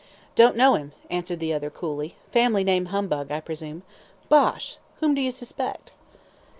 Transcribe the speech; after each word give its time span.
"Don't 0.33 0.55
know 0.55 0.73
him," 0.73 0.93
answered 1.11 1.39
the 1.39 1.53
other, 1.53 1.69
coolly; 1.69 2.15
"family 2.31 2.63
name 2.63 2.85
Humbug, 2.87 3.29
I 3.31 3.39
presume. 3.39 3.83
Bosh! 4.29 4.77
Whom 4.99 5.13
do 5.13 5.21
you 5.21 5.29
suspect?" 5.29 5.93